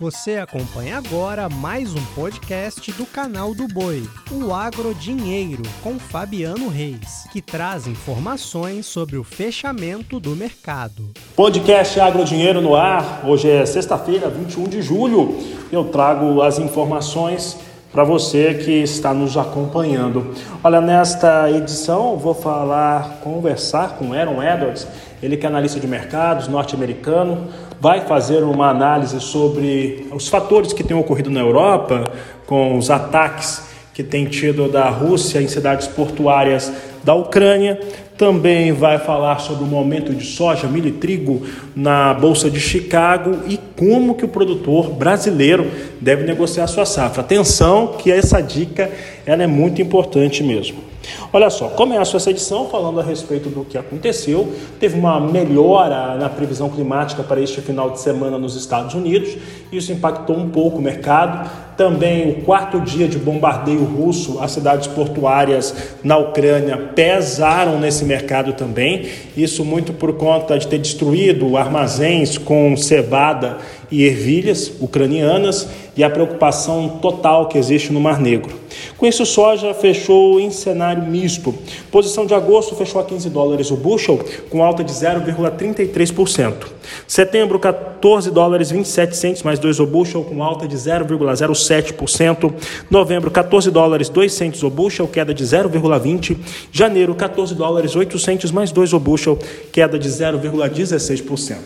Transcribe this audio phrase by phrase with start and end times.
[0.00, 6.68] Você acompanha agora mais um podcast do canal do Boi, o Agro Dinheiro, com Fabiano
[6.68, 11.10] Reis, que traz informações sobre o fechamento do mercado.
[11.34, 13.26] Podcast Agro Dinheiro no ar.
[13.26, 15.36] Hoje é sexta-feira, 21 de julho.
[15.72, 17.56] Eu trago as informações
[17.92, 20.34] para você que está nos acompanhando.
[20.62, 24.86] Olha, nesta edição vou falar, conversar com Aaron Edwards,
[25.22, 27.48] ele que é analista de mercados norte-americano
[27.80, 32.04] vai fazer uma análise sobre os fatores que têm ocorrido na Europa
[32.46, 33.62] com os ataques
[33.94, 37.80] que tem tido da Rússia em cidades portuárias da Ucrânia.
[38.18, 43.44] Também vai falar sobre o momento de soja, milho e trigo na Bolsa de Chicago
[43.46, 47.20] e como que o produtor brasileiro deve negociar sua safra.
[47.20, 48.90] Atenção que essa dica
[49.24, 50.87] ela é muito importante mesmo.
[51.32, 54.52] Olha só, começo essa edição falando a respeito do que aconteceu.
[54.80, 59.36] Teve uma melhora na previsão climática para este final de semana nos Estados Unidos.
[59.70, 61.68] Isso impactou um pouco o mercado.
[61.76, 68.52] Também o quarto dia de bombardeio russo às cidades portuárias na Ucrânia pesaram nesse mercado
[68.52, 69.06] também.
[69.36, 73.58] Isso muito por conta de ter destruído armazéns com cevada
[73.90, 78.67] e ervilhas ucranianas e a preocupação total que existe no Mar Negro.
[78.96, 81.54] Com isso, soja fechou em cenário misto.
[81.90, 84.20] Posição de agosto fechou a 15 dólares o bushel,
[84.50, 86.54] com alta de 0,33%.
[87.06, 92.52] Setembro, 14 dólares 27 centes mais 2 o bushel, com alta de 0,07%.
[92.90, 96.36] Novembro, 14 dólares 2 centes o bushel, queda de 0,20%.
[96.72, 99.38] Janeiro, 14 dólares 8 centes mais 2 o bushel,
[99.72, 101.56] queda de 0,16%.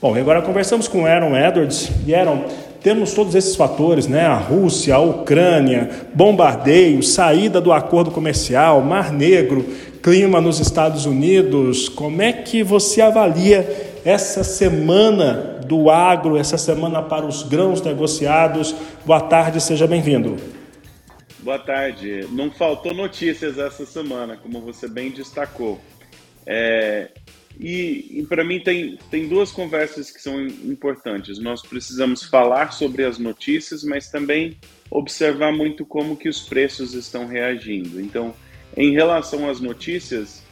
[0.00, 1.88] Bom, agora conversamos com Aaron Edwards.
[2.04, 2.44] E Aaron,
[2.82, 4.26] temos todos esses fatores, né?
[4.26, 9.64] A Rússia, a Ucrânia, bombardeio, saída do acordo comercial, Mar Negro,
[10.02, 11.88] clima nos Estados Unidos.
[11.88, 18.74] Como é que você avalia essa semana do agro, essa semana para os grãos negociados?
[19.06, 20.36] Boa tarde, seja bem-vindo.
[21.38, 22.26] Boa tarde.
[22.30, 25.80] Não faltou notícias essa semana, como você bem destacou.
[26.44, 27.10] É,
[27.58, 31.38] e, e para mim tem, tem duas conversas que são importantes.
[31.38, 34.58] Nós precisamos falar sobre as notícias, mas também
[34.90, 38.00] observar muito como que os preços estão reagindo.
[38.00, 38.34] Então,
[38.76, 40.42] em relação às notícias,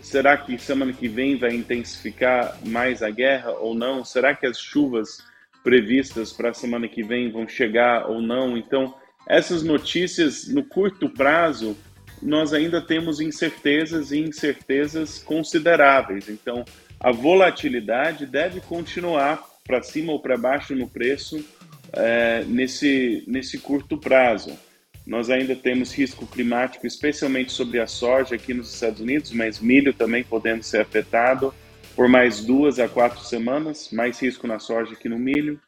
[0.00, 4.04] será que semana que vem vai intensificar mais a guerra ou não?
[4.04, 5.18] Será que as chuvas
[5.62, 8.56] previstas para a semana que vem vão chegar ou não?
[8.56, 8.94] Então,
[9.28, 11.76] essas notícias no curto prazo
[12.22, 16.28] nós ainda temos incertezas e incertezas consideráveis.
[16.28, 16.64] Então,
[17.00, 21.44] a volatilidade deve continuar para cima ou para baixo no preço
[21.92, 24.58] é, nesse, nesse curto prazo.
[25.06, 29.94] Nós ainda temos risco climático, especialmente sobre a soja aqui nos Estados Unidos, mas milho
[29.94, 31.54] também podendo ser afetado
[31.96, 35.58] por mais duas a quatro semanas, mais risco na soja que no milho.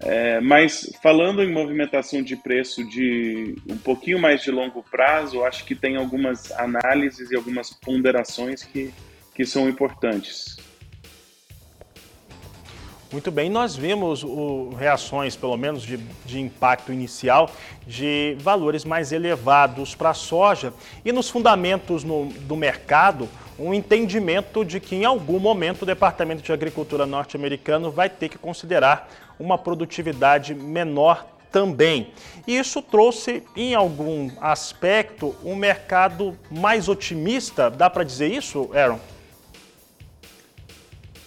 [0.00, 5.64] É, mas falando em movimentação de preço de um pouquinho mais de longo prazo, acho
[5.64, 8.92] que tem algumas análises e algumas ponderações que,
[9.34, 10.56] que são importantes.
[13.10, 15.96] Muito bem, nós vimos o, reações, pelo menos de,
[16.26, 17.50] de impacto inicial,
[17.86, 23.26] de valores mais elevados para a soja e nos fundamentos no, do mercado,
[23.58, 28.36] um entendimento de que em algum momento o Departamento de Agricultura norte-americano vai ter que
[28.36, 29.10] considerar
[29.40, 32.12] uma produtividade menor também.
[32.46, 37.70] E isso trouxe, em algum aspecto, um mercado mais otimista.
[37.70, 39.00] Dá para dizer isso, Aaron?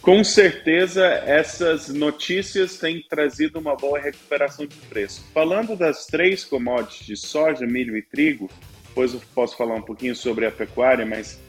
[0.01, 5.23] Com certeza, essas notícias têm trazido uma boa recuperação de preço.
[5.31, 8.49] Falando das três commodities, soja, milho e trigo,
[8.87, 11.39] depois eu posso falar um pouquinho sobre a pecuária, mas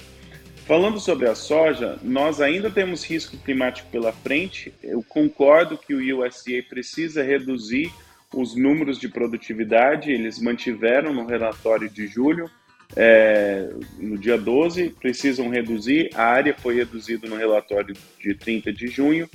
[0.66, 4.72] falando sobre a soja, nós ainda temos risco climático pela frente.
[4.82, 7.90] Eu concordo que o USDA precisa reduzir
[8.34, 12.50] os números de produtividade, eles mantiveram no relatório de julho
[12.96, 16.10] é, no dia 12, precisam reduzir.
[16.14, 19.28] A área foi reduzida no relatório de 30 de junho.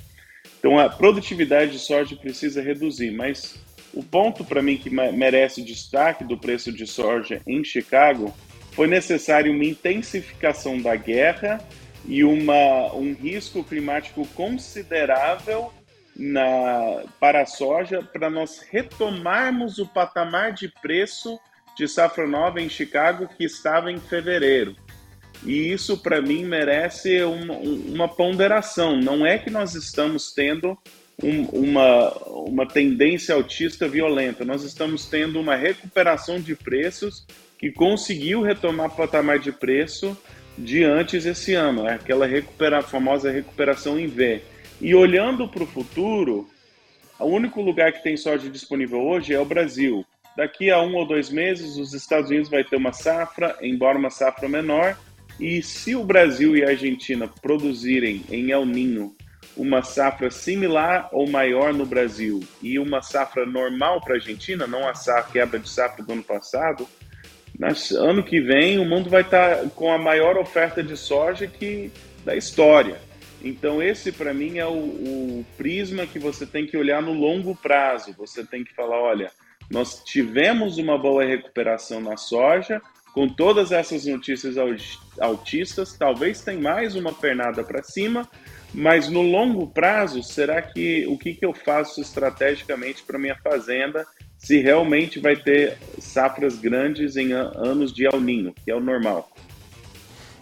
[0.58, 3.60] Então, a produtividade de soja precisa reduzir, mas
[3.92, 8.34] o ponto para mim que merece destaque do preço de soja em Chicago
[8.72, 11.60] foi necessário uma intensificação da guerra
[12.06, 15.72] e uma, um risco climático considerável
[16.16, 21.38] na, para a soja para nós retomarmos o patamar de preço
[21.78, 24.74] de safra nova em Chicago que estava em fevereiro.
[25.44, 29.00] E isso, para mim, merece uma, uma, ponderação.
[29.00, 30.76] Não é que nós estamos tendo
[31.22, 37.24] um, uma, uma tendência altista violenta, nós estamos tendo uma recuperação de preços
[37.56, 40.16] que conseguiu retomar patamar de preço
[40.56, 44.42] de antes esse ano, é aquela recupera, famosa recuperação em V.
[44.80, 46.48] E olhando para o futuro,
[47.18, 50.04] o único lugar que tem soja disponível hoje é o Brasil.
[50.38, 54.08] Daqui a um ou dois meses, os Estados Unidos vai ter uma safra, embora uma
[54.08, 54.96] safra menor,
[55.40, 59.16] e se o Brasil e a Argentina produzirem em El Ninho
[59.56, 64.88] uma safra similar ou maior no Brasil e uma safra normal para a Argentina, não
[64.88, 66.86] a safra, quebra de safra do ano passado,
[67.58, 71.48] mas ano que vem o mundo vai estar tá com a maior oferta de soja
[71.48, 71.90] que
[72.24, 73.00] da história.
[73.42, 77.56] Então esse para mim é o, o prisma que você tem que olhar no longo
[77.56, 78.14] prazo.
[78.16, 79.32] Você tem que falar, olha,
[79.70, 82.80] nós tivemos uma boa recuperação na soja,
[83.12, 84.56] com todas essas notícias
[85.20, 88.28] altistas, talvez tem mais uma pernada para cima,
[88.72, 94.06] mas no longo prazo, será que o que, que eu faço estrategicamente para minha fazenda?
[94.36, 98.20] Se realmente vai ter safras grandes em anos de El
[98.64, 99.28] que é o normal?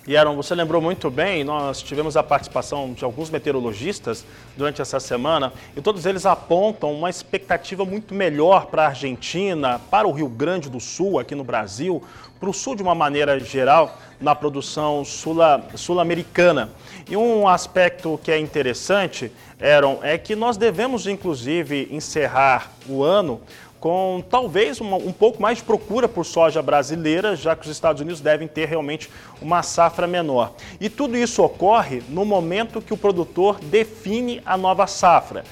[0.06, 4.24] E Aaron, você lembrou muito bem, nós tivemos a participação de alguns meteorologistas
[4.56, 10.06] durante essa semana e todos eles apontam uma expectativa muito melhor para a Argentina, para
[10.06, 12.00] o Rio Grande do Sul, aqui no Brasil,
[12.38, 16.70] para o Sul de uma maneira geral, na produção sul-americana.
[17.10, 23.40] E um aspecto que é interessante, Aaron, é que nós devemos inclusive encerrar o ano
[23.80, 28.00] com talvez uma, um pouco mais de procura por soja brasileira, já que os Estados
[28.00, 29.08] Unidos devem ter realmente
[29.40, 30.52] uma safra menor.
[30.80, 35.44] E tudo isso ocorre no momento que o produtor define a nova safra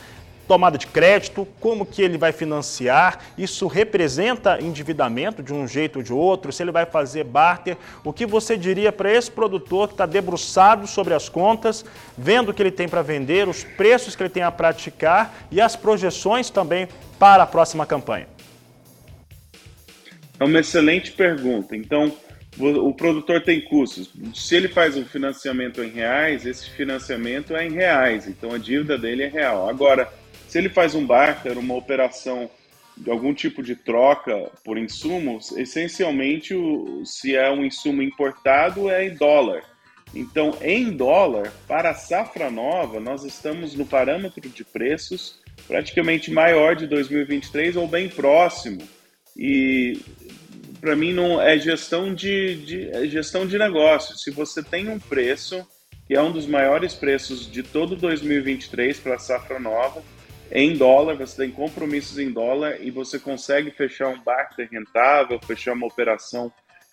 [0.47, 6.03] tomada de crédito, como que ele vai financiar, isso representa endividamento de um jeito ou
[6.03, 9.95] de outro, se ele vai fazer barter, o que você diria para esse produtor que
[9.95, 11.85] está debruçado sobre as contas,
[12.17, 15.61] vendo o que ele tem para vender, os preços que ele tem a praticar e
[15.61, 16.89] as projeções também
[17.19, 18.27] para a próxima campanha?
[20.39, 21.77] É uma excelente pergunta.
[21.77, 22.13] Então,
[22.59, 24.13] o produtor tem custos.
[24.35, 28.97] Se ele faz um financiamento em reais, esse financiamento é em reais, então a dívida
[28.97, 29.69] dele é real.
[29.69, 30.13] Agora,
[30.55, 32.49] se ele faz um barter, uma operação
[32.97, 39.05] de algum tipo de troca por insumos, essencialmente, o, se é um insumo importado, é
[39.05, 39.65] em dólar.
[40.15, 46.77] Então, em dólar, para a safra nova, nós estamos no parâmetro de preços praticamente maior
[46.77, 48.79] de 2023 ou bem próximo.
[49.37, 50.01] E
[50.81, 54.17] para mim não é gestão de, de é gestão de negócio.
[54.17, 55.67] Se você tem um preço
[56.07, 60.01] que é um dos maiores preços de todo 2023 para a safra nova,
[60.51, 65.73] em dólar, você tem compromissos em dólar e você consegue fechar um barter rentável, fechar
[65.73, 66.53] uma operação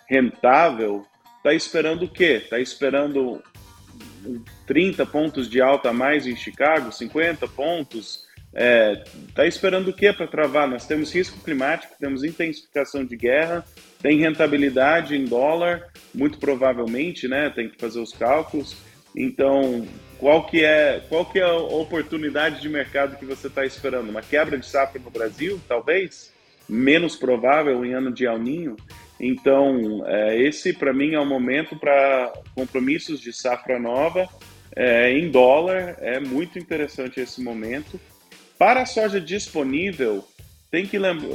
[0.10, 1.06] rentável,
[1.38, 2.42] está esperando o quê?
[2.44, 3.42] Está esperando
[4.66, 8.26] 30 pontos de alta a mais em Chicago, 50 pontos?
[8.54, 9.04] É,
[9.34, 10.68] tá esperando o que para travar?
[10.68, 13.64] Nós temos risco climático, temos intensificação de guerra,
[14.02, 17.50] tem rentabilidade em dólar, muito provavelmente, né?
[17.50, 18.76] Tem que fazer os cálculos.
[19.16, 19.88] Então,
[20.18, 24.10] qual que é qual que é a oportunidade de mercado que você está esperando?
[24.10, 26.32] Uma quebra de safra no Brasil, talvez?
[26.70, 28.78] Menos provável em ano de El Ninho?
[29.20, 34.28] Então, é, esse para mim é o momento para compromissos de safra nova
[34.76, 35.98] é, em dólar.
[36.00, 38.00] É muito interessante esse momento.
[38.58, 40.24] Para a soja disponível,
[40.72, 41.30] tem que lembrar,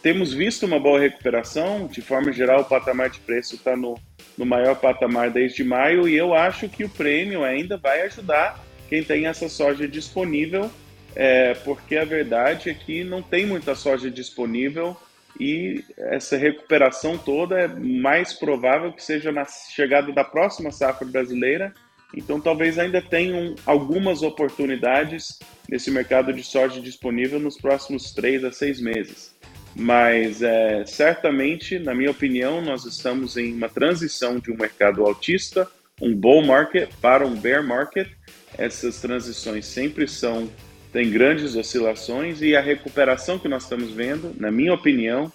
[0.00, 1.88] temos visto uma boa recuperação.
[1.88, 3.98] De forma geral, o patamar de preço está no
[4.36, 8.58] no maior patamar desde maio e eu acho que o prêmio ainda vai ajudar
[8.88, 10.70] quem tem essa soja disponível,
[11.14, 14.96] é, porque a verdade é que não tem muita soja disponível
[15.38, 21.72] e essa recuperação toda é mais provável que seja na chegada da próxima safra brasileira.
[22.16, 28.52] Então, talvez ainda tenham algumas oportunidades nesse mercado de soja disponível nos próximos três a
[28.52, 29.34] seis meses.
[29.74, 35.68] Mas é, certamente, na minha opinião, nós estamos em uma transição de um mercado altista,
[36.00, 38.08] um bull market para um bear market.
[38.56, 40.48] Essas transições sempre são
[40.92, 45.32] têm grandes oscilações e a recuperação que nós estamos vendo, na minha opinião,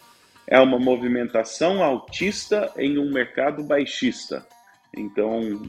[0.48, 4.45] é uma movimentação altista em um mercado baixista.
[4.95, 5.62] Então,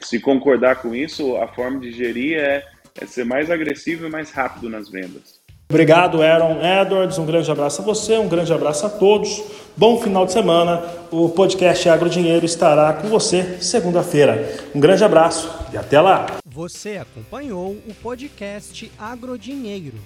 [0.00, 2.64] se concordar com isso, a forma de gerir é,
[3.00, 5.40] é ser mais agressivo e mais rápido nas vendas.
[5.70, 7.16] Obrigado, Aaron Edwards.
[7.16, 9.40] Um grande abraço a você, um grande abraço a todos.
[9.76, 10.82] Bom final de semana.
[11.12, 14.52] O podcast Agro Dinheiro estará com você segunda-feira.
[14.74, 16.26] Um grande abraço e até lá.
[16.44, 19.96] Você acompanhou o podcast Agro Dinheiro.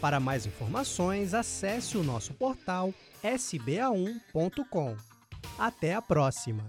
[0.00, 4.96] Para mais informações, acesse o nosso portal sba1.com.
[5.58, 6.64] Até a próxima.